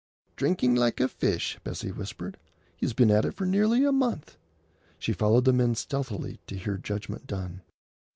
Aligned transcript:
"Drinking 0.35 0.73
like 0.73 0.99
a 0.99 1.07
fish," 1.07 1.59
Bessie 1.63 1.91
whispered. 1.91 2.39
"He's 2.75 2.91
been 2.93 3.11
at 3.11 3.23
it 3.23 3.35
for 3.35 3.45
nearly 3.45 3.85
a 3.85 3.91
month." 3.91 4.35
She 4.97 5.13
followed 5.13 5.45
the 5.45 5.53
men 5.53 5.75
stealthily 5.75 6.39
to 6.47 6.57
hear 6.57 6.79
judgment 6.79 7.27
done. 7.27 7.61